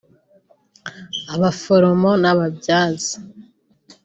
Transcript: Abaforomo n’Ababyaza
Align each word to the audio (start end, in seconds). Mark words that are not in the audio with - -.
Abaforomo 1.33 2.09
n’Ababyaza 2.21 3.15